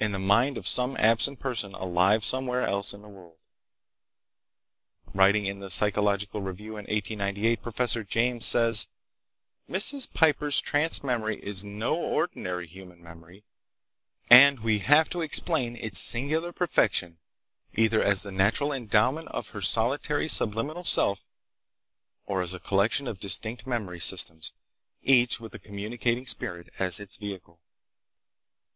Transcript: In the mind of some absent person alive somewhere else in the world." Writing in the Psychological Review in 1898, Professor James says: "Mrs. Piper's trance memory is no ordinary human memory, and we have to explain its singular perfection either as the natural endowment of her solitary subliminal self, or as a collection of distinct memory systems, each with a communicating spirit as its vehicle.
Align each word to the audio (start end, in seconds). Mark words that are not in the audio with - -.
In 0.00 0.10
the 0.10 0.18
mind 0.18 0.58
of 0.58 0.66
some 0.66 0.96
absent 0.96 1.38
person 1.38 1.74
alive 1.76 2.24
somewhere 2.24 2.62
else 2.66 2.92
in 2.92 3.02
the 3.02 3.08
world." 3.08 3.38
Writing 5.14 5.46
in 5.46 5.58
the 5.58 5.70
Psychological 5.70 6.42
Review 6.42 6.70
in 6.70 6.86
1898, 6.86 7.62
Professor 7.62 8.02
James 8.02 8.44
says: 8.44 8.88
"Mrs. 9.70 10.12
Piper's 10.12 10.60
trance 10.60 11.04
memory 11.04 11.38
is 11.38 11.64
no 11.64 11.94
ordinary 11.94 12.66
human 12.66 13.00
memory, 13.00 13.44
and 14.28 14.58
we 14.58 14.80
have 14.80 15.08
to 15.10 15.20
explain 15.22 15.76
its 15.76 16.00
singular 16.00 16.50
perfection 16.50 17.18
either 17.74 18.02
as 18.02 18.24
the 18.24 18.32
natural 18.32 18.72
endowment 18.72 19.28
of 19.28 19.50
her 19.50 19.60
solitary 19.62 20.26
subliminal 20.26 20.82
self, 20.82 21.28
or 22.26 22.42
as 22.42 22.54
a 22.54 22.58
collection 22.58 23.06
of 23.06 23.20
distinct 23.20 23.68
memory 23.68 24.00
systems, 24.00 24.52
each 25.04 25.38
with 25.38 25.54
a 25.54 25.60
communicating 25.60 26.26
spirit 26.26 26.70
as 26.80 26.98
its 26.98 27.16
vehicle. 27.16 27.60